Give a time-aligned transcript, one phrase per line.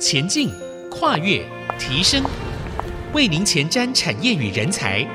[0.00, 0.48] 前进、
[0.90, 1.44] 跨越、
[1.78, 2.24] 提升，
[3.12, 5.06] 为您前瞻产业与人才。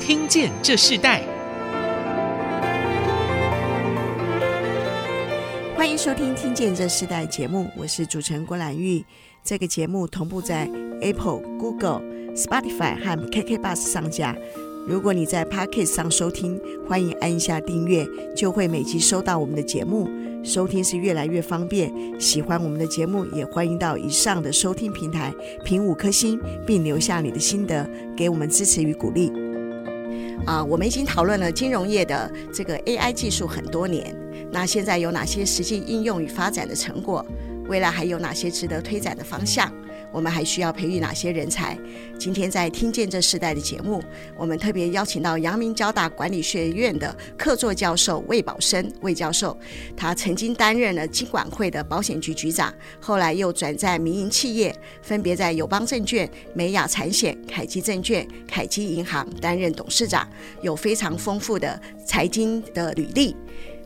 [0.00, 1.22] 听见这世代，
[5.76, 9.04] 欢迎收听《听见这世代》节目，我是主持人郭兰玉。
[9.44, 10.66] 这个节目同步在
[11.02, 12.00] Apple、Google、
[12.34, 14.34] Spotify 和 KK Bus 上架。
[14.88, 20.08] 如果你在 Podcast 上收听，欢迎按下订阅，就会每集收到我们的节目。
[20.42, 21.92] 收听是越来越方便。
[22.18, 25.32] 喜欢我们的节目，也欢迎到以上的收听平台
[25.64, 29.30] 评五颗星，并留下你的心得，给我们支持与鼓励。
[30.46, 34.16] 啊，我们已经讨论了金融业的这个 AI 技术很多年，
[34.50, 37.24] 那现在有哪些实际应用与发展的成果？
[37.68, 39.70] 未来还有哪些值得推展的方向？
[40.12, 41.78] 我们还需要培育哪些人才？
[42.18, 44.02] 今天在听见这时代的节目，
[44.36, 49.56] 我们特别邀请到阳明交大管理学院的客座教授魏宝生魏教授。
[49.96, 60.28] 他曾经担任了金管会的保险局局长，后来又转战民营企业，分别在友邦证券、美亚产险、凯基证券、凯基银行担任董事长，
[60.62, 63.34] 有非常丰富的财经的履历。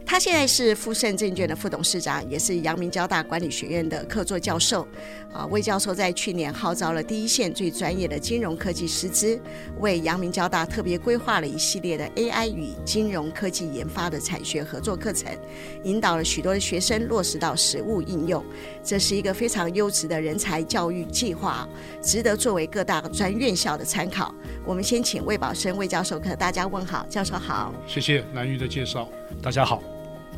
[0.07, 4.87] 他现在是富盛证券的副董事长，也是阳明交大管理学院的客座教授。
[5.33, 9.41] 啊，魏教授在去年号召了第一线最专业的金融科技师资，
[9.81, 15.37] 为阳明交大特别规划了一系列的 AI 与金融科技研发的产学合作课程，
[15.83, 18.45] 引导了许多的学生落实到实务应用。
[18.85, 21.69] 这是一个非常优质的人才教育计划，
[22.01, 24.33] 值得作为各大专院校的参考。
[24.65, 27.75] 我们先请魏宝生魏教授和大家问好，教授好。
[27.89, 29.09] 谢谢南玉的介绍，
[29.45, 29.83] 大家好。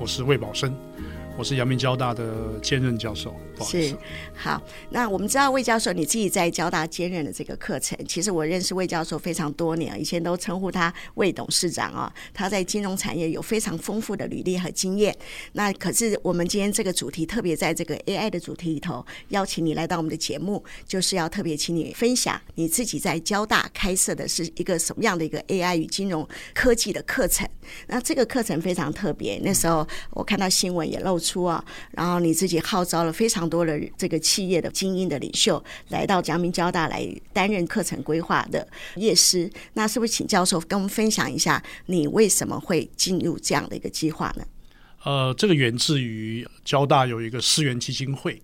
[0.01, 0.75] 我是魏宝生。
[1.39, 3.95] 我是阳明交大的兼任教授，是
[4.35, 4.61] 好。
[4.89, 12.11] 那我们知道魏教授你自己在交大兼任的这个课程，其实我认识魏教授非常多年，以前都称呼他魏董事长啊。
[12.33, 15.15] 他在金融产业有非常丰富的履历和经验。
[15.53, 27.47] 那可是我们今天这个主题特别在这个 AI 的主题里头邀请你来到我们的节目，就是要特别请你分享你自己在交大开设的是一个什么样的一个 AI 与金融科技的课程。
[27.89, 31.26] 那这个课程非常特别，那时候我看到新闻也露出。
[31.27, 44.47] 出啊，然后你自己号召了非常多的这个企业的精英的领袖来到阳明交大来担任课程规划的业师，那是不是请教授跟我们分享一下，你为什么会进入这样的一个计划呢？
[45.03, 48.41] 呃，这个源自于交大有一个思源基金会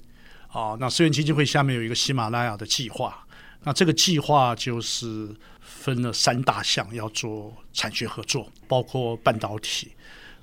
[0.48, 3.24] 啊，那思源基金会下面有一个喜马拉雅的计划，
[3.62, 5.28] 那这个计划就是
[5.60, 9.92] 分了三大项要做产学合作，包括半导体，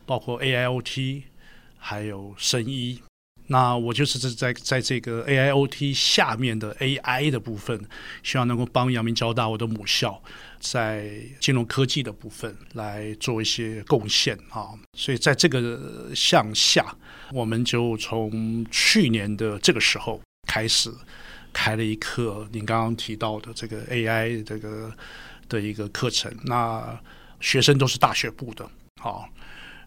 [0.06, 1.24] 包括 AIoT。
[1.80, 3.02] 还有生医，
[3.48, 7.84] 那我就是在在这个 AIoT 下面的 AI 的部分，
[8.22, 10.22] 希望能够帮阳明交大我的母校
[10.60, 11.10] 在
[11.40, 14.78] 金融科技的部分来做一些贡献啊。
[14.94, 16.96] 所以在这个向下，
[17.32, 20.94] 我们就从去年的这个时候开始
[21.52, 24.94] 开了一课，您刚刚提到的这个 AI 这个
[25.48, 27.00] 的一个课程，那
[27.40, 28.70] 学生都是大学部的，
[29.02, 29.28] 好。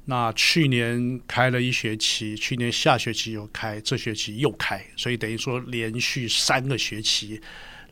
[0.05, 7.41] 那去年开了一学期，去年下学期又开，这学期又开，所以等于说连续三个学期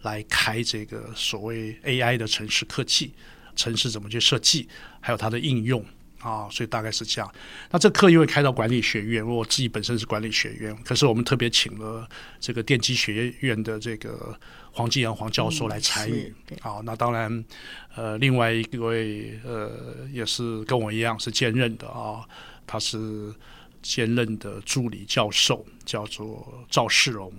[0.03, 3.13] 来开这个所谓 AI 的城市科技，
[3.55, 4.69] 城市怎么去设计，
[5.01, 5.85] 还有它的应用。
[6.21, 7.35] 啊，所以大概是这样。
[7.71, 12.09] 那这课因为开到管理学院，我自己本身是管理学院，可是我们特别请了
[12.39, 14.39] 这个电机学院的这个
[14.73, 16.33] 黄继阳黄教授来参与。
[16.61, 17.45] 啊、嗯，那当然，
[17.95, 19.71] 呃，另外一位呃
[20.13, 22.21] 也是跟我一样是兼任的啊，
[22.67, 23.33] 他是
[23.83, 27.33] 兼任的助理教授，叫做赵世荣。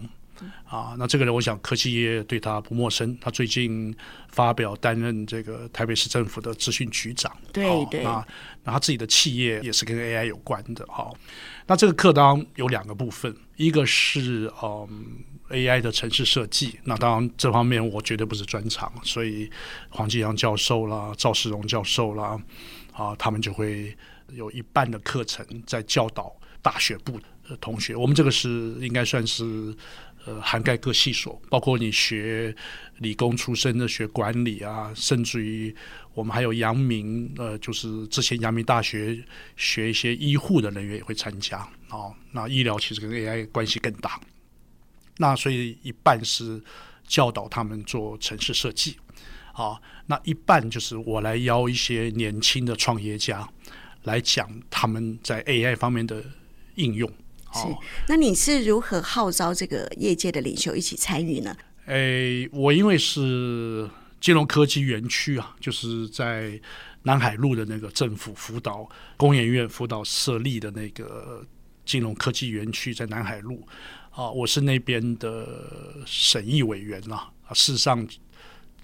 [0.66, 3.18] 啊，那这个人，我想科技业对他不陌生。
[3.20, 3.94] 他最近
[4.30, 7.36] 发表担任这个台北市政府的资讯局长。
[7.52, 8.04] 对对。
[8.04, 8.26] 啊，
[8.64, 10.86] 那他自己的企业也是跟 AI 有关的。
[10.90, 11.16] 好，
[11.68, 16.80] 那这个课当有两个部分，一个是嗯 AI 的城市设计。
[16.86, 19.50] 那当然这方面我绝对不是专长，所以
[19.90, 22.40] 黄继阳教授啦、赵世荣教授啦，
[22.94, 23.96] 啊，他们就会
[24.30, 27.96] 有一半的课程在教导大学部的同学。
[27.96, 28.50] 我们这个是
[28.80, 29.76] 应该算是。
[30.26, 32.56] 呃，涵盖各系所，包括你学
[33.00, 35.76] 理工出身的学管理啊，甚至于
[36.14, 39.24] 我们还有阳明，呃，就是之前阳明大学
[39.56, 42.14] 学一些医护的人员也会参加哦。
[42.32, 44.20] 那医疗其实跟 AI 关系更大。
[45.18, 46.62] 那所以一半是
[47.08, 48.98] 教导他们做城市设计，
[49.54, 53.48] 啊，那一半就是我来邀一些年轻的创业家
[54.04, 56.24] 来讲他们在 AI 方面的
[56.76, 57.12] 应用。
[57.54, 57.60] 是，
[58.08, 61.56] 那你是如何号召这个业界的领袖一起参与呢？
[61.86, 63.90] 诶，我因为是
[64.20, 66.60] 金融科技园区啊，就是在
[67.04, 68.88] 南海路的那个政府辅导
[69.18, 71.46] 工研院辅导设立的那个
[71.86, 73.68] 金融科技园区，在南海路
[74.12, 75.48] 啊，我是那边的
[76.06, 78.08] 审议委员啦，啊，事实上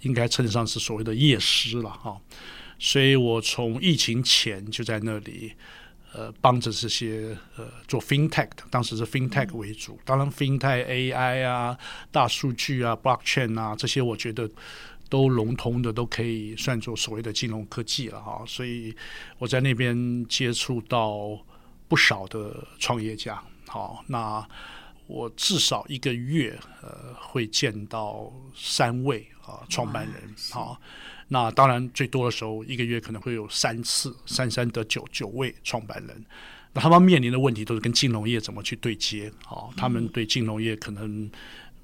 [0.02, 2.20] 应该称得上是所谓的业师了哈。
[2.80, 5.54] 所以我从疫情前就在那里，
[6.14, 11.78] 呃，帮着这些呃做 FinTech 的，当时是 FinTech 为主，当然 FinTech AI 啊、
[12.12, 14.50] 大数据啊、Blockchain 啊这些，我觉得
[15.10, 18.44] 都笼统的都可以算作所谓的金融科技了哈。
[18.48, 18.96] 所以
[19.38, 21.38] 我在那边接触到
[21.88, 24.48] 不少的创业家，好那。
[25.10, 30.78] 我至少一个月，呃，会见到三位啊创办人，好，
[31.30, 36.26] 那当然最多的时候，一个月可能会有三次，三三得九九位创办人，
[36.74, 41.30] 那他们面临的问题都是跟金融业怎么去对接，好，他们对金融业可能。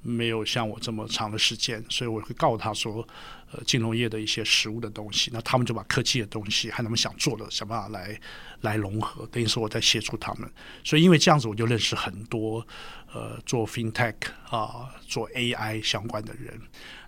[0.06, 3.08] 没有像我这么长的时间，所以我会告诉他说，
[3.54, 8.20] 呃，金融业的一些实物的东西，那他们就把科技的东西和他们想做的想办法来
[8.62, 10.50] 来融合，等于是我在协助他们。
[10.82, 12.66] 所以因为这样子，我就认识很多
[13.12, 14.14] 呃做 FinTech
[14.50, 16.60] 啊、做 AI 相关的人。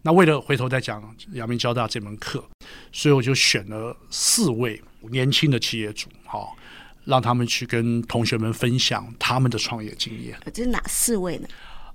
[0.02, 2.48] 那为了回头再讲阳明交大这门课，
[2.93, 6.56] 所以我就选了四位年轻的企业主，好，
[7.06, 10.38] 让他们去跟同学们分享他们的创业经验。
[10.54, 11.48] 这是哪四位呢？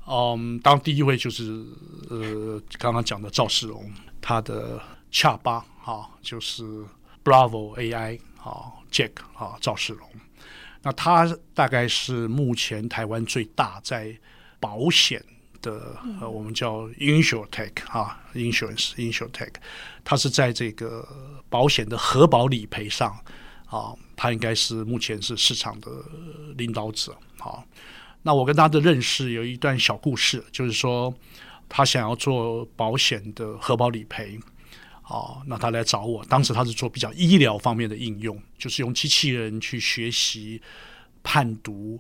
[0.08, 1.66] 嗯，当第一位就是
[2.10, 3.90] 呃，刚刚讲的赵世荣，
[4.20, 4.82] 他的
[5.12, 6.64] 恰巴啊，就是
[7.24, 10.08] Bravo AI 啊，Jack 啊，赵世荣。
[10.82, 14.18] 那他大概是目前台湾最大在
[14.60, 15.24] 保险
[15.62, 19.54] 的，呃，我们叫 InsurTech 啊，Insurance InsurTech，
[20.04, 21.08] 他是在这个
[21.50, 23.16] 保险的核保理赔上
[23.68, 25.92] 啊，他应该是目前是市场的
[26.58, 27.64] 领导者啊。
[28.24, 31.14] 那我跟他的认识有一段小故事，就是说
[31.68, 34.40] 他想要做保险的核保理赔，
[35.02, 36.24] 啊，那他来找我。
[36.26, 40.62] 当时他是做比较医疗方面的应用，就是用机器人去学习
[41.24, 42.00] 判读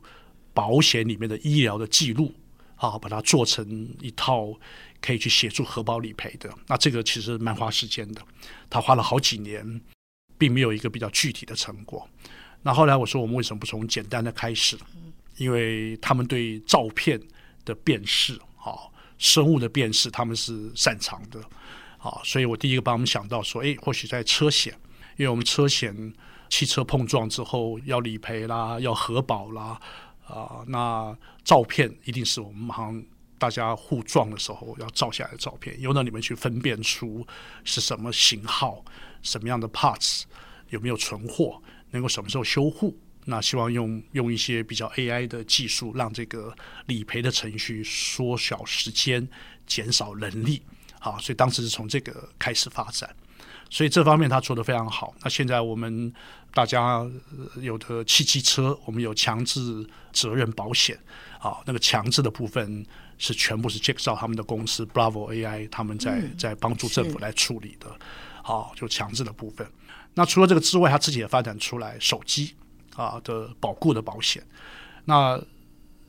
[0.53, 2.33] 保险里面的医疗的记录，
[2.75, 4.53] 啊，把它做成一套
[5.01, 6.53] 可以去协助核保理赔的。
[6.67, 8.21] 那这个其实蛮花时间的，
[8.69, 9.81] 他花了好几年，
[10.37, 12.07] 并没有一个比较具体的成果。
[12.61, 14.77] 那后来我说，我们为什么不从简单的开始？
[15.37, 17.19] 因为他们对照片
[17.65, 18.77] 的辨识，啊，
[19.17, 21.39] 生物的辨识，他们是擅长的，
[21.97, 24.73] 啊，所以我第一个帮他们想到说，诶，或许在车险，
[25.17, 26.13] 因为我们车险
[26.49, 29.79] 汽车碰撞之后要理赔啦，要核保啦，
[30.27, 33.03] 啊，那照片一定是我们马上
[33.37, 37.25] 大家互撞的时候要照下来的照片，由那里面去分辨出
[37.63, 38.83] 是什么型号、
[39.21, 40.23] 什么样的 parts，
[40.69, 41.61] 有没有存货，
[41.91, 42.97] 能够什么时候修护。
[43.25, 46.53] 那希望用用一些比较 AI 的技术，让这个
[46.87, 49.27] 理赔的程序缩小时间、
[49.67, 50.61] 减少人力，
[50.99, 53.15] 好，所以当时是从这个开始发展，
[53.69, 55.13] 所以这方面他做得非常好。
[55.21, 56.11] 那现在我们
[56.53, 57.07] 大家
[57.61, 60.99] 有的汽机车，我们有强制责任保险，
[61.39, 62.83] 啊，那个强制的部分
[63.19, 67.87] 是全部是赵他们的公司 Bravo AI 他们在在帮助政府来处理的，
[68.41, 69.69] 好，就强制的部分。
[70.15, 72.55] 那除了这个之外，他自己也发展出来手机。
[72.95, 74.43] 啊的保固的保险，
[75.05, 75.41] 那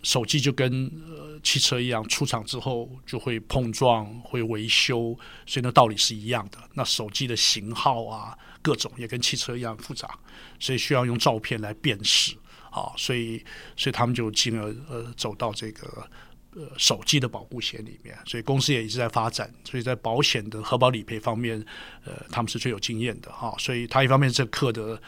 [0.02, 6.58] 手机就跟呃汽车一样，出厂之后就会碰撞、会维修，所以那道理是一样的。
[6.74, 10.18] 那手机的型号啊，各种也跟汽车一样复杂，
[10.58, 12.34] 所以需要用照片来辨识
[12.70, 13.44] 啊，所以
[13.76, 16.04] 所以他们就进而呃走到这个
[16.56, 21.64] 呃手机的保固险里面，所以公司也一直在发展，所以在保险的核保理赔方面，
[22.04, 25.00] 呃他们是最有经验的哈，所以他一方面这课的。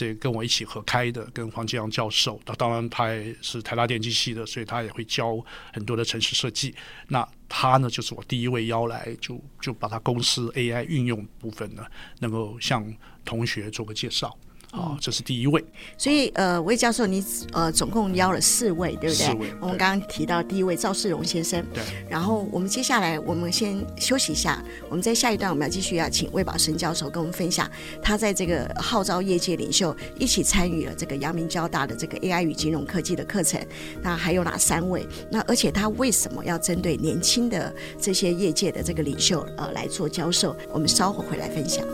[0.00, 5.38] 这跟我一起合开的，跟黄继阳教授，那当然他也是台大电机系的，所以他也会教
[5.74, 6.74] 很多的城市设计。
[7.08, 11.84] 那他呢，就是我第一位邀来，就就把他公司 AI 运用部分呢，
[12.20, 12.90] 能够向
[13.26, 14.34] 同学做个介绍。
[14.70, 15.64] 啊，这是第一位。
[15.98, 19.26] 所以，呃，魏教授，你呃总共邀了四位，对不对？
[19.26, 19.52] 四位。
[19.60, 21.64] 我们刚刚提到第一位赵世荣先生。
[21.74, 21.82] 对。
[22.08, 24.62] 然后我们接下来，我们先休息一下。
[24.88, 27.68] 我们在下一段，我们要继续要请魏宝生教授跟我们分享，
[28.00, 33.60] 他在这个号召业界领袖一起参与了这个阳明交大的这个 AI 与金融科技的课程。
[34.02, 35.06] 那还有哪三位？
[35.30, 40.56] 那而且他为什么要针对年轻的这些业界的这个领袖呃来做教授？
[40.72, 41.84] 我们稍后回来分享。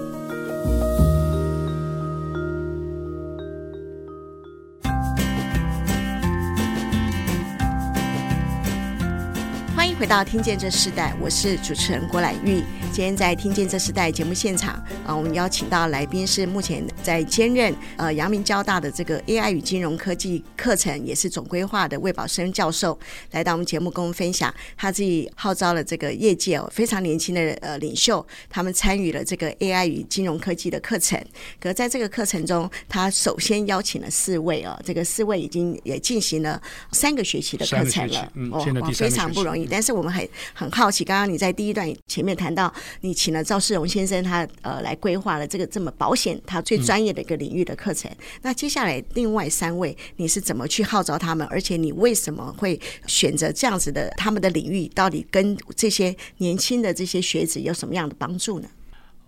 [10.06, 12.62] 回到《听见这世代》，我是主持人郭兰玉。
[12.92, 22.96] 今天在《听见这世代》节目现场啊，我们邀请到来宾是目前在兼任呃阳明交大的这个 AI 与金融科技课程，也是总规划的魏宝生教授，
[23.32, 31.20] 来到我们节目跟我们分享他自己号召了这个业界哦非常年轻的呃领袖，他们参与了这个 AI 与金融科技的课程。
[31.58, 39.66] 可在这个课程中，他首先邀请了四位哦，这个四位已经也进行了三个学期的课程了，嗯、哦，非常不容易。
[39.68, 48.10] 但是我们很很好奇，刚刚你在第一段前面谈到，你请了赵世荣先生他，呃来规划了这个这么保险他最专业的一个领域的课程。
[48.42, 51.46] 那接下来另外三位，你是怎么去号召他们？
[51.48, 54.86] 而且你为什么会选择这样子的他们的领域？
[54.88, 58.68] 到底跟这些年轻的这些学子有什么样的帮助呢？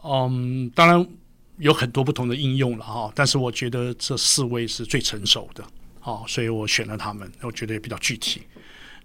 [0.05, 1.07] 嗯，当然
[1.59, 5.65] 有很多不同的应用了哈，但是我觉得这四位是最成熟的，
[5.99, 8.43] 好，所以我选了他们，我觉得也比较具体。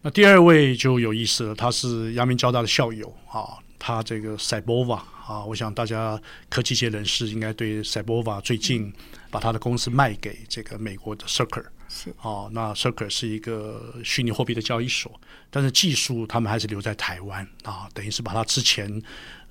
[0.06, 4.96] 那第二位就有意思了，他是阳明交大的校友啊，他这个 Cybova
[5.26, 8.94] 啊，我想大家科技界人士应该对 Cybova 最近
[9.32, 15.10] 把他的公司卖给这个美国的 Circle 是啊，那 Circle 是一个虚拟货币的交易所，
[15.50, 19.02] 但是技术他们还是留在台湾啊，等于是把他之前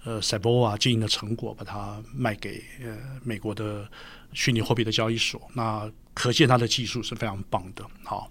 [0.05, 2.95] 呃 Cybova 经营的成果把它卖给呃
[3.25, 3.89] 美国的
[4.35, 8.31] 虚拟货币的交易所，那可见他的技术是非常棒的，好，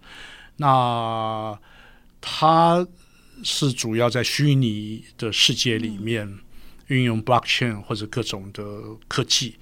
[0.57, 1.57] 那。
[2.21, 2.87] 它
[3.43, 6.39] 是主要在虚拟的世界里面
[6.87, 8.63] 运用 blockchain 或者各种的
[9.07, 9.55] 科技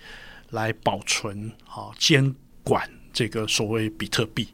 [0.50, 4.50] 来保存啊监管这个所谓比特币。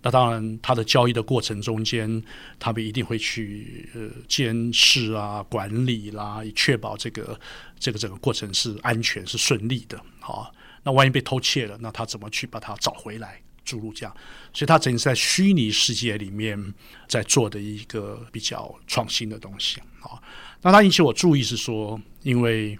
[0.00, 2.22] 那当然，它的交易的过程中间，
[2.60, 7.38] 他们一定会去呃监视啊、管理啦，以确保这个
[7.80, 10.00] 这个整个过程是安全、是顺利的。
[10.20, 13.42] 好，那万一被偷窃了，那他怎么去把它找回来？
[13.68, 14.16] 注入这样，
[14.54, 16.58] 所以它整是在虚拟世界里面
[17.06, 20.16] 在做的一个比较创新的东西啊。
[20.62, 22.78] 那它引起我注意是说，因为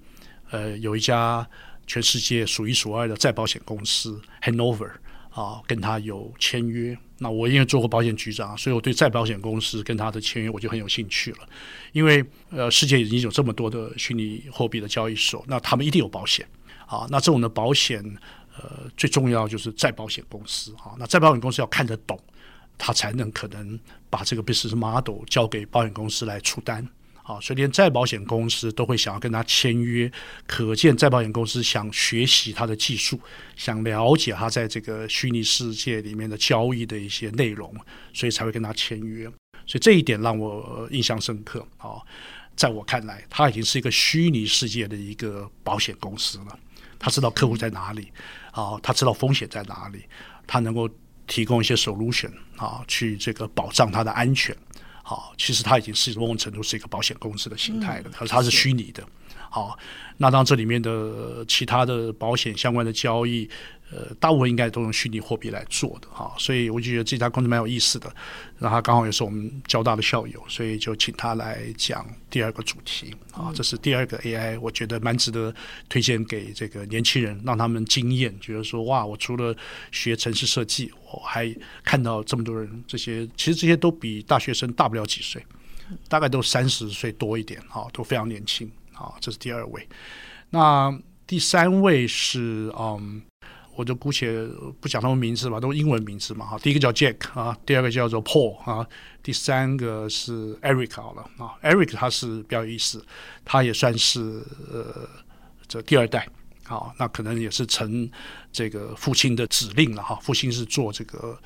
[0.50, 1.46] 呃有一家
[1.86, 4.90] 全世界数一数二的再保险公司 Hanover
[5.28, 6.96] 啊，跟他有签约。
[7.18, 11.38] 那我因为做过保险局长，所以我对再保险公司跟他的签约我就很有兴趣了。
[11.92, 16.48] 因为呃世界已经有这么多的虚拟货币的交易所，那他们一定有保险
[16.86, 17.06] 啊。
[17.10, 18.02] 那这种的保险。
[18.60, 22.18] 呃，最重要就是再保险公司啊，那再保险公司要看得懂，
[22.76, 23.78] 他才能可能
[24.10, 26.84] 把这个 business model 交给保险公司来出单
[27.22, 30.10] 啊，所以连再保险公司都会想要跟他签约，
[30.46, 33.20] 可见再保险公司想学习他的技术，
[33.54, 37.72] 想了解他在这个虚拟世界里面的交易的一些内容，
[38.12, 39.30] 所以才会跟他签约。
[39.66, 42.00] 所以这一点让我印象深刻啊，
[42.56, 46.58] 在我看来，他已经是一个虚拟世界的一个保险公司了。
[47.00, 48.10] 他知道客户在哪里，
[48.52, 50.04] 啊，他知道风险在哪里，
[50.46, 50.88] 他能够
[51.26, 54.56] 提供一些 solution 啊，去这个保障他的安全，
[55.02, 59.06] 好，其实他已经是某种程度是一个保险公司的形态了，可是它是虚拟的，
[59.50, 59.78] 好，
[60.16, 63.48] 那当这里面的其他的保险相关的交易。
[63.90, 68.14] 呃，大部分应该都用虚拟货币来做的哈，所以我就觉得这家公司蛮有意思的。
[68.58, 75.54] 然后他刚好也是我们交大的校友，所以就请他来讲第二个主题啊，这是第二个 AI，我觉得蛮值得
[75.88, 79.56] 推荐给这个年轻人，让他们惊艳，觉得说哇，我除了
[79.90, 81.50] 学城市设计，我还
[81.82, 85.42] 看到这么多人，这些其实这些都比大学生大不了几岁，
[86.08, 89.14] 大概都三十岁多一点哈，都非常年轻啊。
[89.18, 89.88] 这是第二位，
[90.50, 90.94] 那
[91.26, 93.22] 第三位是嗯。
[93.78, 94.44] 我就姑且
[94.80, 96.58] 不讲他们名字吧，都英文名字嘛哈。
[96.58, 98.84] 第一个叫 Jack 啊，第二个叫做 Paul 啊，
[99.22, 101.54] 第三个是 Eric 好了啊。
[101.62, 103.00] Eric 他是比较有意思，
[103.44, 104.42] 他也算是
[104.72, 105.08] 呃
[105.68, 106.28] 这第二代
[106.64, 108.10] 啊，那可能也是承
[108.50, 110.18] 这个父亲的指令了哈。
[110.20, 111.38] 父亲是做这个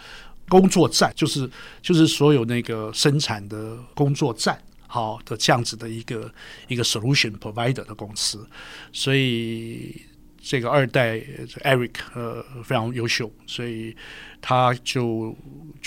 [0.49, 1.47] 工作站，就是
[1.83, 6.33] 就是所有那个生产的工作站好的这样子的一个
[6.67, 8.49] 一个 solution provider 的公司，
[8.91, 10.01] 所以。
[10.43, 11.21] 这个二代
[11.63, 11.93] Eric
[12.65, 13.97] 非常优秀，所以
[14.41, 15.35] 他就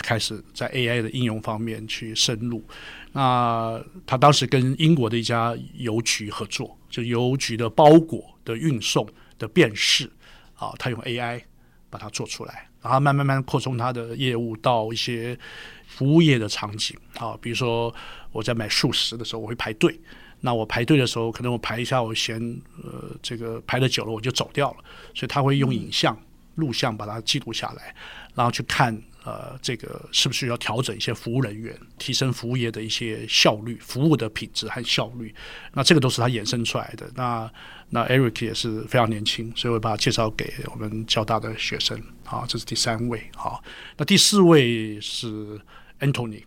[0.01, 2.63] 开始在 AI 的应用方面去深入。
[3.12, 9.05] 那他当时跟英国的一家邮局合作，就邮局的包裹的运送
[9.38, 10.09] 的辨识
[10.55, 11.41] 啊，他用 AI
[11.89, 15.38] 把它做出来，然后慢慢慢扩充他的业务到一些
[15.85, 17.93] 服务业的场景啊，比如说
[18.31, 20.00] 我在买素食的时候，我会排队。
[20.42, 22.39] 那我排队的时候，可能我排一下，我嫌
[22.84, 24.77] 呃这个排的久了，我就走掉了。
[25.13, 26.15] 所以他会用影像、
[26.56, 27.96] 录像把它记录下来，
[28.36, 35.34] 然后去看呃这个是不是要调整一些服务人员，提升服务业的一些效率、服务的品质和效率。
[35.74, 37.10] 那这个都是他衍生出来的。
[37.15, 37.51] 那
[37.89, 42.00] 那 Eric 也是非常年轻，所以我把他介绍给我们交大的学生。
[42.24, 43.22] 好，这是第三位。
[43.36, 43.63] 好，
[43.98, 45.60] 那第四位是
[46.00, 46.44] Anthony。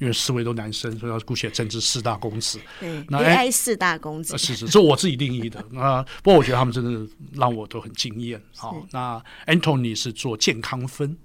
[0.00, 2.58] 好因为四位都男生，所以要姑且称之四大公子。
[2.80, 5.62] 对，那 AI 四大公子是是，这我自己定义的。
[5.70, 8.42] 那不过我觉得他们真的让我都很惊艳。
[8.56, 11.16] 好，那 Anthony 是做健康分。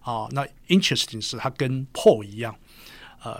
[0.00, 2.56] 好，那 Interesting 是他跟 Paul 一样，
[3.22, 3.38] 呃，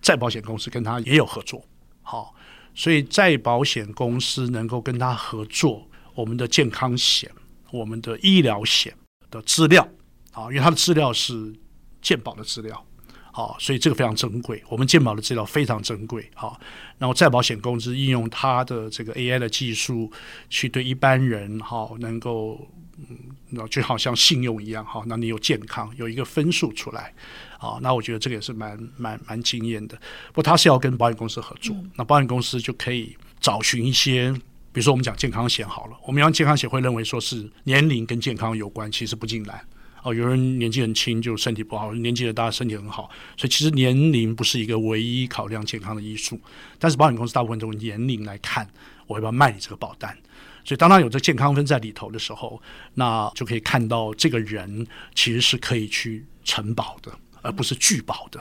[0.00, 1.64] 在保险公司跟他也有合作。
[2.00, 2.32] 好，
[2.72, 7.28] 所以在保险公司能够跟他合作，我们的健康险、
[7.72, 8.94] 我们的医疗险
[9.28, 9.86] 的资料，
[10.32, 11.52] 啊，因为他的资料是
[12.00, 12.86] 健保的资料。
[13.32, 14.62] 好，所以这个非常珍贵。
[14.68, 16.28] 我们健保的资料非常珍贵。
[16.34, 16.60] 好，
[16.98, 20.10] 然后再保险公司应用它的这个 AI 的技术，
[20.48, 22.68] 去对一般人好能够，
[22.98, 24.84] 嗯，就好像信用一样。
[24.84, 27.14] 好，那你有健康有一个分数出来。
[27.58, 29.96] 好，那我觉得这个也是蛮蛮蛮惊艳的。
[30.28, 34.32] 不过他是要跟保险公司合作，嗯、那保险公司就可以找寻一些，
[34.72, 39.60] 比如说我们讲健康险好了，我们讲健康险会认为说是年龄跟健康有关，其实不尽然。
[40.02, 46.40] 哦，有人年纪很轻就身体不好，年纪的大身体很好，所以其实年龄不是一个唯一考量健康的因素。
[46.78, 48.66] 但是保险公司大部分都用年龄来看，
[49.06, 50.16] 我要不要卖你这个保单？
[50.64, 52.60] 所以当他有这健康分在里头的时候，
[52.94, 58.40] 那就可以看到这个人其实是可以去承保的，而不是拒保的。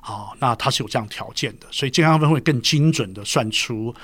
[0.00, 3.94] 好，那他是有这样条件的，所以健康分会更精准的算出，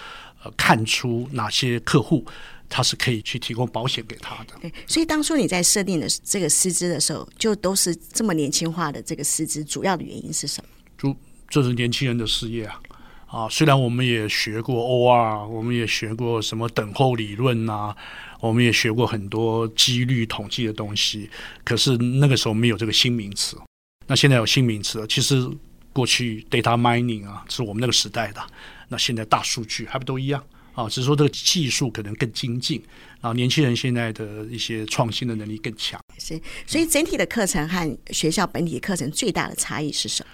[0.42, 2.26] 呃，看出哪些客户。
[2.68, 4.54] 他是可以去提供保险给他的。
[4.60, 10.68] 对，所以当初你在设定的这个师资的时候，就都是这么年轻化的这个师资，主要的原因是什么？
[10.98, 11.16] 就
[11.48, 12.80] 这是年轻人的事业啊！
[13.26, 17.94] 啊，虽然我们也学过 OR，我们也学过什么等候理论啊，
[18.40, 21.28] 我们也学过很多几率统计的东西，
[21.64, 23.58] 可是那个时候没有这个新名词。
[24.06, 25.06] 那现在有新名词了。
[25.06, 25.48] 其实
[25.92, 28.40] 过去 data mining 啊，是我们那个时代的。
[28.88, 30.42] 那现在大数据还不都一样？
[30.76, 32.80] 啊，只是说这个技术可能更精进，
[33.20, 35.98] 然后年轻人现在的一些创新的能力更强。
[36.18, 40.28] 是，所以整体的课程和学校本体课程最大的差异是什么？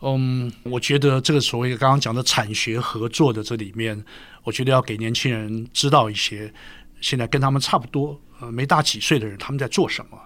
[0.00, 4.04] 嗯，我觉得这个所谓刚刚讲的产学合作的这里面，
[4.44, 6.54] 我觉得要给年轻人知道一些，
[7.00, 10.16] 现在跟他们差不多，呃，没大几岁的人他们在做什么，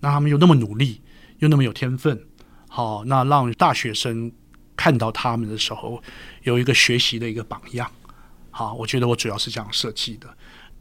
[0.00, 1.00] 那他们又那么努力，
[1.38, 2.20] 又那么有天分，
[2.66, 4.32] 好，那让大学生
[4.74, 6.02] 看到他们的时候，
[6.42, 7.88] 有一个学习的一个榜样。
[8.60, 10.28] 好，我觉得我主要是这样设计的。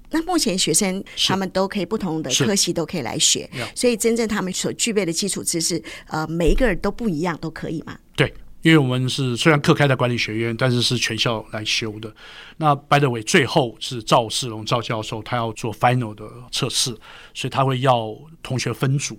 [0.10, 7.98] 那目前学生他们都可以不同的科系都可以来学，所以真正他们所具备的基础知识，呃，每一个人都不一样，都可以吗？
[8.18, 8.34] 对，
[8.64, 12.14] 因为我们是虽然课开在管理学院，但是是全校来修的。
[12.58, 16.94] 那 by the way，最后是赵世龙赵教授他要做 final 的测试，
[17.34, 19.18] 所以他会要同学分组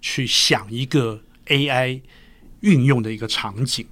[0.00, 2.00] 去想一个 AI
[2.60, 3.86] 运用的一个场景。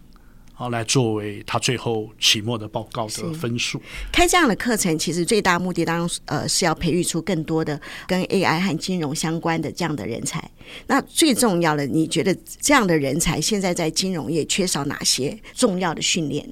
[0.59, 3.81] 好，来作为他最后期末的报告的分数。
[4.11, 10.51] 开这样的课程，其实最大目的当中，呃，是要培育出更多的跟 AI 和金融相关的这样的人才。
[10.89, 16.45] 那最重要的，你觉得这样的人才现在在金融业缺少哪些重要的训练？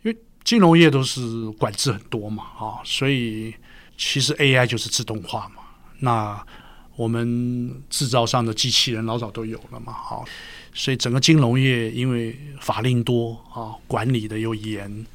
[0.00, 3.52] 因为金融业都是管制很多嘛，啊，所以
[3.98, 5.62] 其实 AI 就是自动化嘛。
[5.98, 6.42] 那
[6.96, 10.24] 我们制造上的机器人老早都有了嘛，好。
[10.74, 15.06] 所以整个金融业因为法令多啊，管理的又严，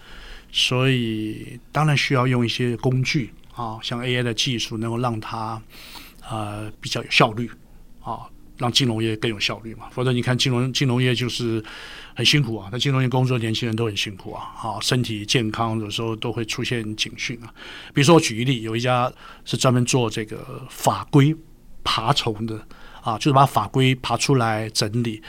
[0.52, 5.60] 所以当然需要用一些工具啊，像 AI 的技术，能够让它
[6.30, 7.50] 呃比较有效率
[8.04, 9.90] 啊，让金融业更有效率嘛。
[9.92, 11.64] 否则你看金融金融业就是
[12.16, 17.52] 很辛苦啊，在金融业工作的年轻人都很辛苦啊，啊，身体健康有时候都会出现警讯啊。
[17.96, 19.12] 比如说我举一例，有一家
[19.44, 21.36] 是专门做这个法规
[21.84, 22.64] 爬虫的。
[23.08, 25.24] 啊，就是把法规爬出来整理。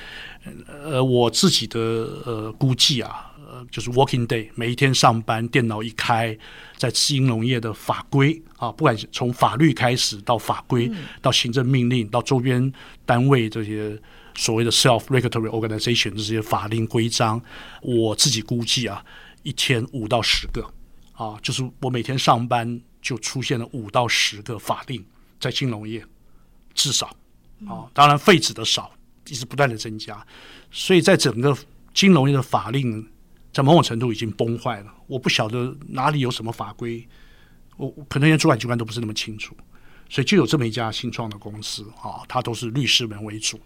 [0.82, 1.78] 呃，我自己的
[2.26, 6.36] 呃估计啊，呃，就是 working day，每一天上班，电脑一开，
[6.76, 10.90] 在金融业的法规啊，不管从法律开始到法规，
[11.22, 12.72] 到行政命令，到周边
[13.06, 13.96] 单位这些
[14.34, 17.40] 所谓的 self-regulatory organization 这些法令规章，
[17.80, 19.04] 我自己估计啊，
[19.44, 20.68] 一天五到十个
[21.12, 25.06] 啊，就是我每天上班就出现了五到十个法令
[25.38, 26.04] 在金融业，
[26.74, 27.14] 至少。
[27.66, 28.92] 啊，当然废止的少，
[29.26, 30.24] 一直不断的增加，
[30.70, 31.56] 所以在整个
[31.92, 33.06] 金融业的法令，
[33.52, 34.94] 在某种程度已经崩坏了。
[35.06, 37.06] 我不晓得哪里有什么法规，
[37.76, 39.56] 我可能连主管机关都不是那么清楚，
[40.08, 43.58] 所以就有这么一家新创的公司啊，它都是律师们为主，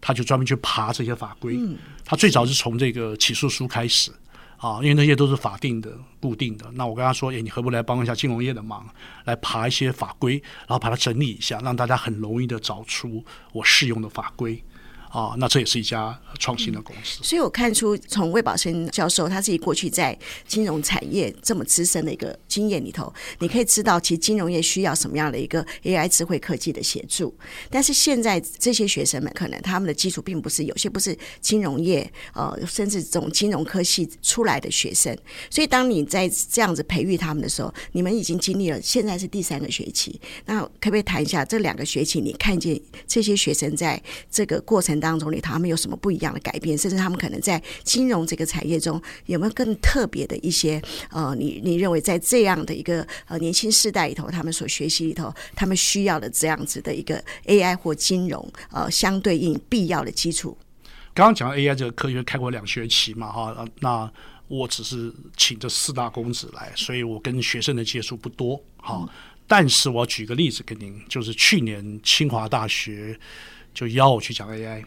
[0.00, 1.58] 他就专门去爬这些法规。
[2.04, 4.12] 他最早是从这个起诉书开始。
[4.58, 6.68] 啊，因为那些都是法定的、固定的。
[6.72, 8.86] 那我跟他说：“哎，你何不来帮一下金融业的忙，
[9.24, 14.62] 来爬一些法规，然后把它整理一下，让大家很容易的找出我适用的法规。
[15.10, 17.22] 啊，那这也是一家创新的公司。
[17.22, 20.16] 所以我看出，从魏宝生教授他自己过去在
[20.46, 27.34] 金融产业这么资深的一个经验里头，你可以知道，其实金融业需要什么样的一个 AI 智慧科技的协助。
[27.70, 35.16] 但是现在这些学生们，可能他们的基础并不是，有些不是金融业，呃，甚至这种金融科系出来的学生。
[35.50, 46.76] 所以当你在这样子培育他们的时候，你们已经经历了，现在是第三个学期，那可不可以谈一下这两个学期，你看见这些学生在这个过程当中里，他们有什么不一样的改变？
[46.76, 50.80] 甚至他们可能在金融这个产业中有没有更特别的一些
[51.10, 60.56] 呃，你你认为在这样的一个呃年轻世代里头，他们所学习里头，他们需要的这样子的一个 AI 或金融呃相对应必要的基础？
[61.14, 64.10] 刚刚讲到 AI 这个课，因为开过两学期嘛，哈，那
[64.46, 68.96] 我只是请这四大公子来，所以我跟学生的接触不多，哈。
[69.00, 69.08] 嗯
[69.50, 73.18] 但是我举个例子给您，就是去年清华大学
[73.74, 74.84] 就邀我去讲 AI，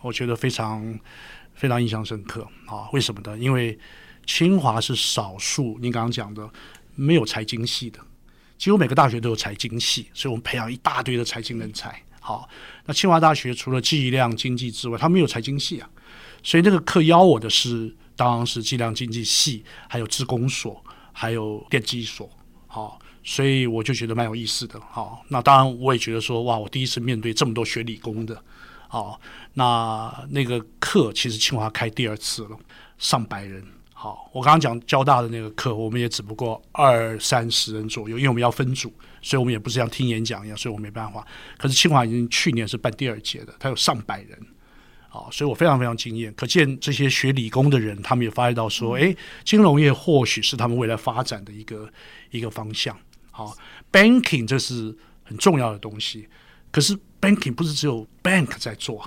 [0.00, 0.98] 我觉得非常
[1.54, 2.88] 非常印象深刻啊！
[2.92, 3.36] 为什么呢？
[3.36, 3.78] 因为
[4.26, 6.48] 清华是少数您刚刚讲的
[6.94, 7.98] 没有财经系的，
[8.56, 12.00] 几乎每个大学都有财经系，所以我们培养一大堆的财经人才。
[12.20, 12.48] 好，
[12.84, 15.88] 那清华大学除了计量经济之外，它没有财经系啊，
[16.42, 22.30] 所以那个课邀我的是当然是计量经济系，还有资工所，还有电机所，
[22.66, 22.98] 好。
[23.22, 28.42] 所以我就觉得蛮有意思的，好，那当然我也觉得说，哇，我第一次面对这么多学理工的，
[28.88, 29.20] 好，
[29.54, 32.56] 那那个课其实清华开第二次了，
[32.96, 41.26] 上百人，好，我刚刚讲交大的那个课，我们也只不过二三十人左右，因为我们要分组，所以我们也不是像听演讲一样，所以我没办法。
[41.58, 44.38] 可是清华已经去年是办第二届的，他有上百人，
[45.10, 46.32] 好，所以我非常非常惊艳。
[46.34, 51.92] 可见这些学理工的人，他们也发现到说，哎，金融业或许是他们未来发展的一个
[52.30, 52.96] 一个方向。
[53.38, 53.56] 好
[53.92, 56.28] ，banking 这是很重要的东西，
[56.72, 59.00] 可是 banking 不是只有 bank 在做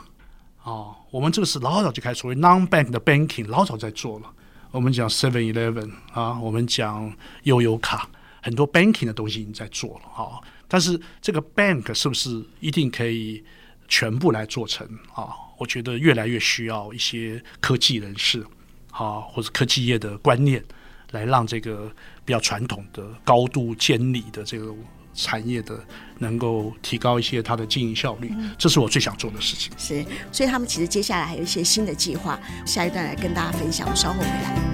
[0.64, 4.34] 啊，我们这个是老早就开始所谓 non-bank 的 banking，老早在做了。
[4.72, 7.14] 我们讲 Seven Eleven 啊，我们讲
[7.44, 8.08] 悠游卡，
[8.42, 10.40] 很多 banking 的东西已经在做了啊。
[10.70, 13.44] 但是这个 bank 是不是一定可以
[13.90, 15.28] 全部来做成啊？
[15.58, 18.48] 我觉得越来越需要一些科技人士
[18.92, 20.64] 啊，或者科技业的观念。
[21.12, 21.92] 来让这个
[22.32, 24.74] 比较传统的高度监理的这个
[25.14, 25.78] 产业的，
[26.20, 29.70] 能够提高一些它的经营效率，这是我最想做的事情。
[29.78, 33.86] 是，所以他们其实接下来还有一些新的计划，下一段来跟大家分享。
[33.90, 34.71] 我稍后回来。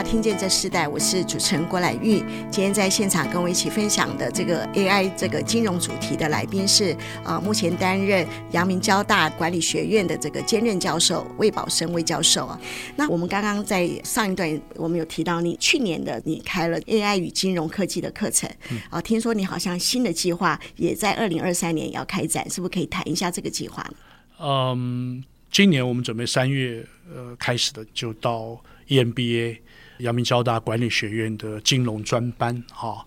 [0.00, 2.20] 到听见这世代，我是主持人郭乃玉。
[2.50, 12.58] 今天在现场跟我一起分享的这个 AI 这个金融主题的来宾是啊、呃，目前担任阳明交大管理学院的这个兼任教授魏宝生魏教授啊。
[12.96, 18.48] 那我们刚刚在上一段我们有提到，你去年的你开了 AI 与金融科技的课程
[18.88, 23.96] 啊，听说你好像新的计划也在二零二三年要开展，是不是可以谈一下这个计划呢？
[24.40, 26.82] 嗯，今年我们准备三月
[27.14, 28.58] 呃开始的，就到
[28.88, 29.58] EMBA。
[30.00, 33.06] 阳明交大管理学院的金融专班，哈，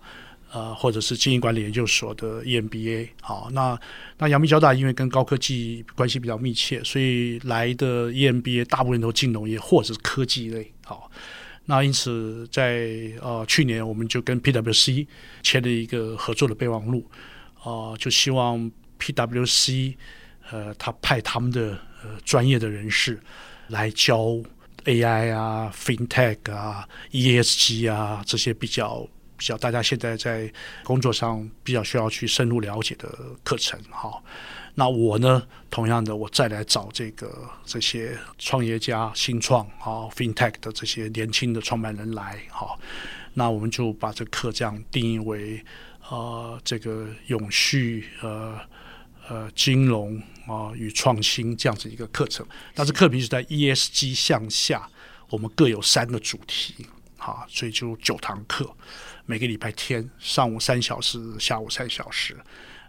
[0.52, 3.78] 呃，或者是经营管理研究所的 EMBA，好，那
[4.18, 11.10] 那阳明交大因为跟高科技关系比较密切，所以来的 EMBA 大部分都金融业或者是科技类，好，
[11.66, 15.06] 那因此在呃去年我们就跟 PwC
[15.42, 17.04] 签了一个合作的备忘录，
[17.62, 19.94] 啊、就希望 PwC
[20.50, 23.18] 呃他派他们的呃专业的人士
[23.68, 24.40] 来教。
[24.84, 33.08] AI 啊，FinTech 啊，ESG 啊，这些比较比较大家现在在工作上比较需要去深入了解的
[33.42, 33.78] 课程。
[33.90, 34.22] 好，
[34.74, 42.38] 那我呢，同样的，我再来找这个这些创业家、新创啊，FinTech 的这些年轻的创办人来。
[42.50, 42.78] 好，
[43.32, 45.64] 那我们就把这课这样定义为
[46.10, 48.60] 呃，这个永续呃。
[49.28, 54.86] 呃，金融啊与创新这样子一个课程，但是课题是在 ESG 向下，
[55.30, 58.70] 我们各有三个主题，啊，所以就九堂课，
[59.24, 62.36] 每个礼拜天上午三小时，下午三小时。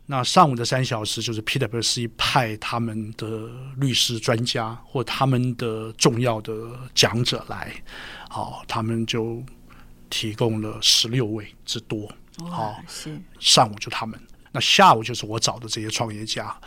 [0.08, 6.54] 那上午的三小时就是 PwC 派他们的律师专家或他们的重要的
[6.94, 7.74] 讲者来，
[8.30, 9.42] 好，他们就
[10.10, 12.12] 提供了十六位之多，
[12.52, 14.20] 好，是上午就他们。
[14.56, 16.58] 那下午就是我找的这些创业家，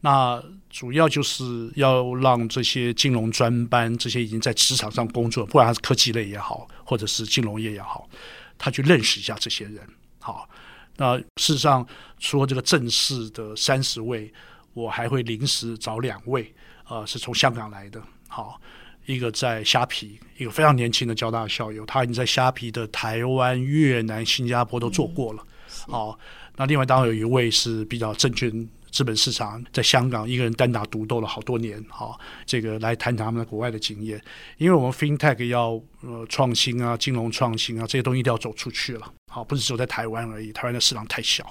[0.00, 8.08] 那主要就是要让这些金融专班、这些已经在职场上工作，不管他是科技类也好，或者是金融业也好，
[8.56, 9.86] 他去认识一下这些人。
[10.18, 10.48] 好，
[10.96, 11.86] 那事实上
[12.18, 14.32] 除了这个正式的三十位，
[14.72, 16.50] 我还会临时找两位，
[16.88, 18.02] 呃，是从香港来的。
[18.28, 18.58] 好，
[19.04, 25.42] 一个在虾皮，一个非常年轻的交大校友，他已经在虾皮的台湾、越南、新加坡都做过了。
[25.88, 26.18] 好、
[26.56, 31.82] 那另外当然有一位是比较证券资本市场，在香港一个人单打独斗了好多年。
[31.88, 34.20] 哈、哦，这个来谈谈他们的国外的经验，
[34.56, 39.12] 因为我们 FinTech 要呃创新啊，金融创新啊，这些东西一定要走出去了。
[39.32, 41.44] 好、不是只有在台湾而已，台湾的市场太小，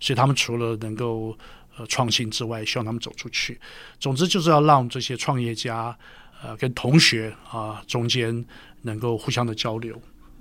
[0.00, 1.36] 所以他们除了能够
[1.76, 3.60] 呃创新之外，希望他们走出去。
[3.98, 5.96] 总之就是要让这些创业家。
[6.42, 8.42] 呃，跟同学啊中间
[8.80, 10.00] 能够互相的交流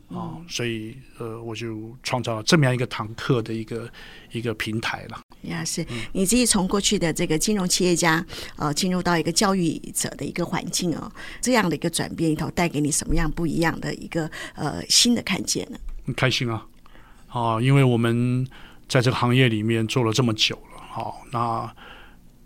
[0.10, 3.90] 啊，嗯、所以呃，我就创造了这么样一个堂课的一个
[4.32, 5.22] 一个平台了。
[5.44, 8.26] 呀，是你自己从过去的这个金融企业家
[8.58, 15.78] 呃，进入到一个教育者的一个环境哦，这样的一个转变里头，带给你什么样不一样的一个呃新的看见呢？
[16.06, 16.66] 很开心啊
[17.28, 18.46] 啊，因为我们
[18.88, 21.74] 在这个行业里面做了这么久了，好那。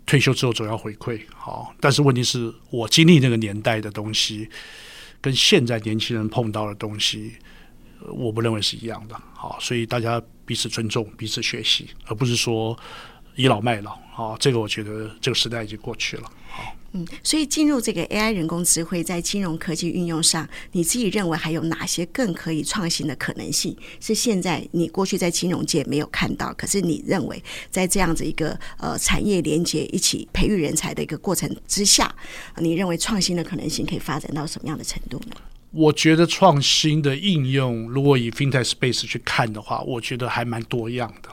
[0.06, 4.46] 退休之后总要回馈，好，但是问题是我经历那个年代的东西，
[5.18, 7.32] 跟现在年轻人碰到的东西，
[8.12, 12.78] 我不认为是一样的，好，所以大家彼此尊重，彼此学习，而不是说
[13.36, 16.64] 倚老卖老，好，这个我觉得这个时代已经过去了，好。
[16.96, 23.76] 嗯，所以进入这个 AI 人工智慧在金融科技运用上，你自己认为还有哪些更可以创新的可能性？
[23.98, 32.14] 是现在你过去在金融界没有看到，可是你认为在这样子一个呃产业连接一起培育人才的一个过程之下，
[32.58, 35.34] 你认为创新的可能性可以发展到什么样的程度呢？
[35.74, 41.28] 我觉得创新的应用，如果以 FinTech Space 去看的话，我觉得还蛮多样的。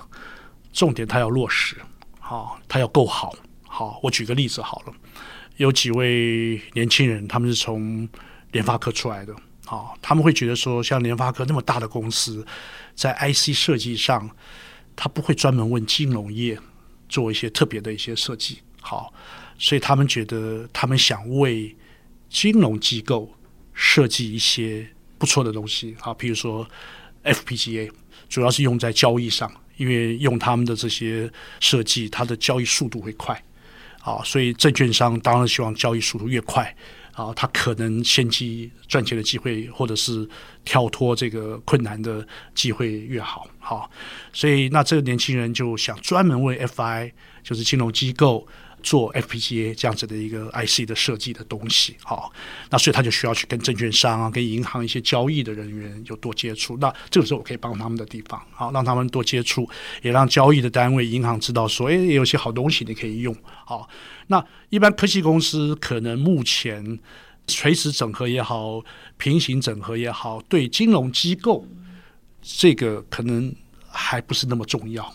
[0.74, 1.76] 重点它要落实，
[2.20, 3.36] 好，它要够好。
[3.68, 4.94] 好，我举个例子好了。
[5.58, 8.10] 有几位年轻人，他们是从
[8.52, 12.44] 联发科出来的，好，他们会觉得说，像联发科那么大的公司，
[12.96, 14.28] 在 IC 设计上，
[14.96, 16.58] 他不会专门问金融业
[17.08, 19.14] 做一些特别的一些设计，好，
[19.60, 21.76] 所以他们觉得他们想为
[22.28, 23.32] 金融机构
[23.84, 26.68] 设计一些不错的东西，啊，比如说
[27.24, 27.90] FPGA，
[28.30, 31.28] 主要是用在交易上，因为用他们的这些
[31.60, 33.44] 设计，它的交易速度会快。
[34.04, 36.76] 啊，所以证券商当然希望交易速度越快，
[37.14, 40.28] 啊，他可能先机赚钱的机会，或者是
[40.64, 43.48] 跳脱这个困难的机会越好。
[43.60, 43.90] 好，
[44.32, 47.12] 所以那这个年轻人就想专门为 FI，
[47.44, 48.48] 就是金融机构。
[48.82, 52.32] 做 FPGA 这样子的一个 IC 的设计的东西，好，
[52.70, 56.78] 那所以他就需要去跟证券商啊、跟银行一些交易的人员有多接触。
[56.78, 59.70] 那这个时候我可以帮他们的地方，好，让他们多接触，
[60.02, 63.36] 也让交易的单位、银行知道说，哎，有些好东西你可以用。
[63.66, 63.88] 好，
[64.28, 67.00] 那一般科技公司可能目前
[67.48, 68.84] 垂直整合也好、
[69.18, 71.68] 平行整合也好，对金融机构
[72.42, 73.54] 这个可能
[73.90, 75.14] 还不是那么重要。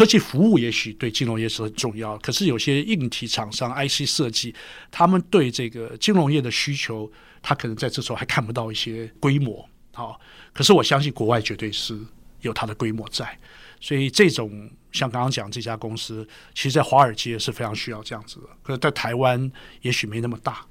[0.00, 4.54] 科技服务也许对金融业是很重要，可是有些硬体厂商 IC 设计，
[4.90, 9.68] 他们对这个金融业的需求，他可能在这时候还看不到一些规模。
[9.92, 10.18] 好，
[10.54, 12.00] 可是我相信国外绝对是
[12.40, 13.38] 有它的规模在，
[13.78, 20.64] 所以这种像刚刚讲这家公司，其实在华尔街是非常需要这样子的，可是在台湾也许没那么大。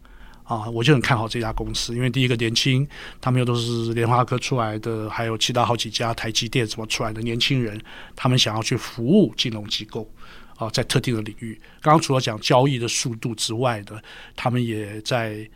[0.50, 2.86] 啊，我就很看好这家公司，因为第一个年轻，
[3.22, 7.80] 他们又都是联发科出来的，还有其他好几家台积电什么出来的年轻人，
[8.16, 10.12] 他们想要去服务金融机构
[10.58, 11.56] 啊，在特定的领域。
[11.82, 14.02] 刚刚除了讲交易的速度之外的，
[14.36, 15.48] 他们也在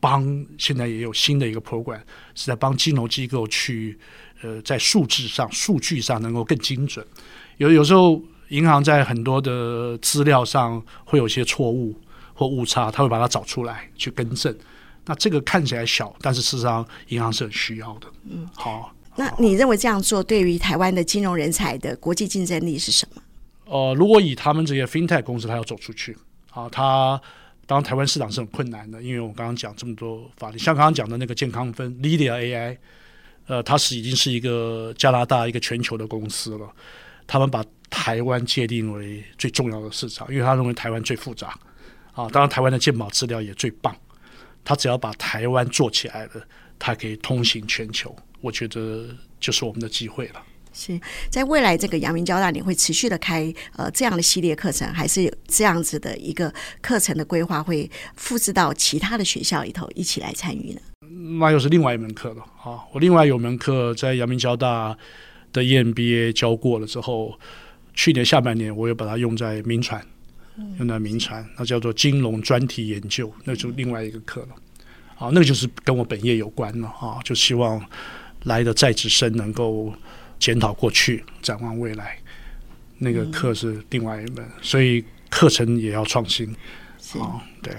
[0.00, 0.24] 帮，
[0.56, 2.00] 现在也有新的一个 program，
[2.34, 3.98] 是在帮金融机构去
[4.40, 7.06] 呃，在数字上、数据上能够更精准。
[7.58, 11.94] 有有时候银行在很多的资料上会有些错误。
[12.38, 14.56] 或误差，他会把它找出来去更正。
[15.04, 18.06] 那这个看起来小，但是事实上银行是很需要的。
[18.30, 18.94] 嗯，好。
[19.16, 23.20] 那你认为这样做对于台湾的金融人才的国际竞争力是什么？
[23.64, 26.16] 呃，如果以他们这些 FinTech 公司，他要走出去，
[26.52, 27.20] 啊，他
[27.66, 32.76] 当然台湾市场是很困难的，因为我刚刚讲这么多法律，像刚刚讲的那个健康分 Lydia AI，
[33.48, 36.70] 呃，它是已经是一个加拿大一个全球的公司了。
[37.26, 41.58] 他们把台湾界定为最重要的市场，因为他认为台湾最复杂。
[42.18, 43.96] 啊，当然，台湾的健保资料也最棒。
[44.64, 46.32] 他只要把台湾做起来了，
[46.76, 48.14] 他可以通行全球。
[48.40, 49.06] 我觉得
[49.38, 50.42] 就是我们的机会了。
[50.72, 51.00] 是
[51.30, 60.80] 在未来这个阳明交大，你会持续的开呃这样的系列课程，还是有这样子的一个课程的规划会复制到其他的学校里头一起来参与呢？
[61.38, 62.42] 那又是另外一门课了。
[62.64, 64.96] 啊，我另外有门课在阳明交大
[65.52, 67.38] 的 EMBA 教过了之后，
[67.94, 70.04] 去年下半年我又把它用在民传。
[70.78, 74.48] 用在铭传，那叫做金融专题研究，那就另外一个课了。
[75.16, 77.84] 啊，那个就是跟我本业有关了啊，就希望
[78.44, 79.92] 来的在职生能够
[80.38, 82.16] 检讨过去，展望未来。
[82.98, 86.48] 那个课是另外一门，所以课程也要创新。
[87.20, 87.72] 啊，对。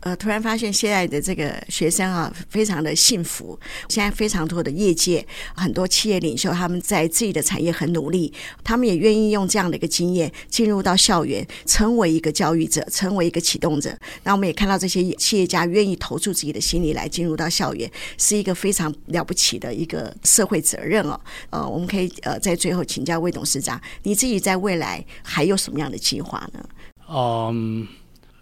[0.00, 3.58] 呃，突然发现现在的这个学生啊，非常的幸福。
[3.88, 8.32] 现在非常多的业界，很多企业领袖，他们在自己的产业很努力，
[8.64, 13.94] 他们也愿意用这样的一个经验进入到校园，成为一个教育者，成为一个启动者。
[14.22, 21.20] 那我们也看到这些企业家愿意投注自己的心力来进入到校园，是一个非常了不起的一个社会责任哦。
[21.50, 26.64] 呃，我们可以呃在最后请教魏董事长，你自己在未来还有什么样的计划呢？
[27.08, 27.86] 嗯，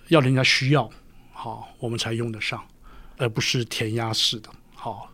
[0.09, 0.89] 要人家需要。
[1.41, 2.61] 好，我们才用得上，
[3.17, 4.51] 而不是填鸭式的。
[4.75, 5.09] 好，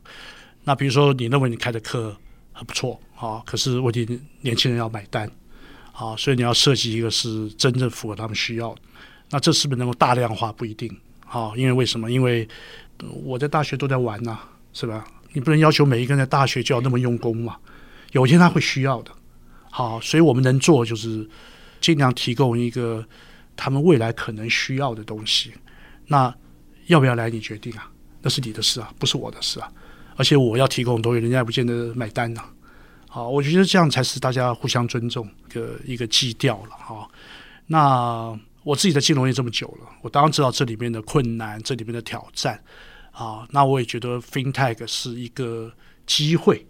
[0.63, 2.17] 那比如说你认为你开的课
[2.51, 5.31] 很不错，好，可是问题年轻人要买单，
[5.93, 8.81] 好，所以你要设计一个是真正符合他们需要的。
[9.29, 10.51] 那这是不是能够大量化？
[10.51, 10.91] 不一定。
[11.27, 12.11] 好，因为为什么？
[12.11, 12.49] 因为
[13.23, 14.39] 我在大学都在玩呐，
[14.73, 15.07] 是吧？
[15.35, 17.59] 你不能要求每一个人在大学就要那么用功嘛。
[18.13, 19.11] 有一天他会需要的。
[19.71, 21.29] 好，所以我们能做就是
[21.83, 23.07] 尽量提供一个
[23.55, 25.53] 他们未来可能需要的东西。
[26.07, 26.35] 那
[26.87, 27.91] 要不要来你决定啊？
[28.21, 29.71] 那是你的事啊，不是我的事啊。
[30.17, 32.53] 而且我要提供东西，人家也不见得买单呐、啊。
[33.09, 36.71] 好，我觉得这样才是大家互相尊重一个一个基调了。
[36.71, 37.09] 哈，
[37.67, 42.63] 那我自己在金融业这么久了，我当然知道这里面的困难，这里面的挑战
[43.11, 43.47] 啊。
[43.51, 45.73] 那我也觉得 FinTech 是一个
[46.07, 46.67] 机会，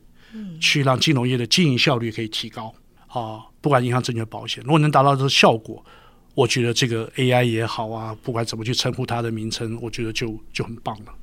[0.60, 2.74] 去让金融业的经营效率可以提高
[3.08, 3.44] 啊。
[3.60, 5.84] 不管银行、证券、保险，如果能达到这个效果。
[6.34, 11.14] 我觉得这个 AI 也好啊，不管怎么去称呼它的名称，我觉得就就很棒了，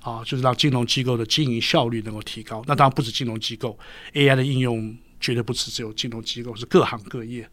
[0.00, 2.64] 啊，就是让金融机构的经营效率能够提高。
[2.66, 3.78] 那当然不止金融机构
[4.14, 7.46] ，AI 的应用绝对不止只有金融机构，是各行各业。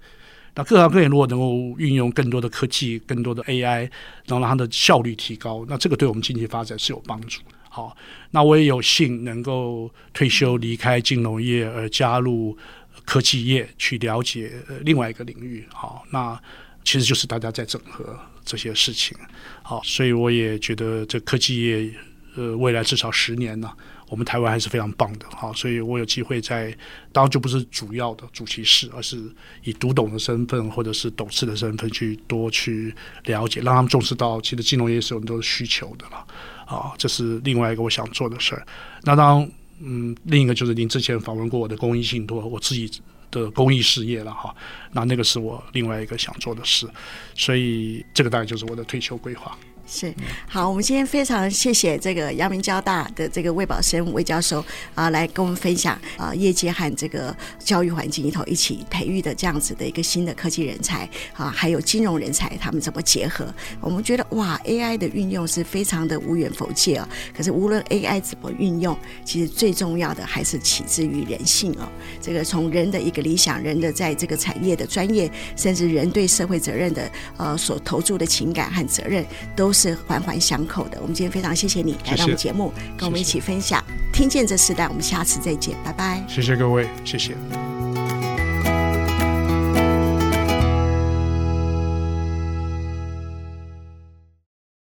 [0.55, 3.81] 那各行各业如果能够运用更多的科技、更多的 AI，
[4.25, 7.41] 然后让它的效率提高，那这个对我们经济发展是有帮助。
[7.67, 7.97] 好，
[8.31, 12.57] 那我也有幸能够退休离开金融业，而加入
[13.03, 15.65] 科技业去了解另外一个领域。
[15.73, 16.39] 好，那。
[16.83, 19.17] 其实就是大家在整合这些事情，
[19.61, 21.93] 好，所以我也觉得这科技业，
[22.35, 23.71] 呃，未来至少十年呢，
[24.09, 26.75] 我们台湾还是非常棒的，好，所以我有机会在，
[27.11, 29.17] 当然就不是主要的主席室，而是
[29.63, 32.93] 以读懂的身份或者是董事的身份去多去
[33.25, 36.27] 了解，让他们重视到其实金融业是有很多需求的了，
[36.65, 38.67] 啊，这是另外一个我想做的事儿。
[39.03, 42.91] 那当，嗯，另一个就是您之前访问过我的公益信托，我自己。
[43.33, 44.55] 的公益事业了哈，
[44.91, 46.87] 那那个是我另外一个想做的事，
[47.33, 49.57] 所以这个大概就是我的退休规划。
[49.85, 50.11] 是，
[50.47, 54.63] 好，我们今天非常谢谢这个阳明交大的这个魏宝生魏教授
[54.95, 63.45] 啊，来跟我们分享啊，业界和这个教育环境里头一起培育的这样子的一个新的科技人才啊，还有金融人才，他们怎么结合？
[63.81, 67.07] 我们觉得哇，AI 的运用是非常的无远弗届啊。
[67.35, 71.87] 可是无论 AI 怎么运用，其实最重要的还是起自于人性哦。
[72.21, 79.23] 这个从人的一个理想，人的在这个产业的专业，甚至人对社会责任的呃所投注的情感和责任
[79.55, 79.72] 都。
[79.73, 80.99] 是环环相扣的。
[81.01, 83.83] 我们今天非常谢谢你来到我们节目，跟我们一起分享，
[84.13, 84.88] 听见这时代。
[84.88, 86.23] 我们下次再见，拜拜。
[86.27, 87.72] 谢谢各位，谢谢。